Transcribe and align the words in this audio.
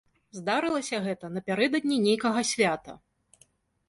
Здарылася 0.37 1.01
гэта 1.07 1.29
напярэдадні 1.35 1.97
нейкага 2.07 2.41
свята. 2.53 2.97